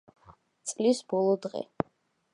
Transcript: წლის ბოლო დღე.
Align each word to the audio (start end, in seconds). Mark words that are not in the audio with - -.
წლის 0.71 1.03
ბოლო 1.13 1.37
დღე. 1.47 1.65